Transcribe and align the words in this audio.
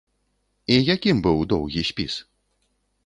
І 0.75 0.77
якім 0.95 1.21
быў 1.27 1.37
доўгі 1.53 1.81
спіс? 1.91 2.13